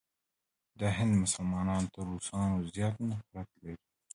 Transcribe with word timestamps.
د 0.79 0.81
هند 0.97 1.13
مسلمانان 1.23 1.83
تر 1.93 2.03
روسانو 2.11 2.57
زیات 2.73 2.95
نفرت 3.09 3.49
لري. 3.61 3.75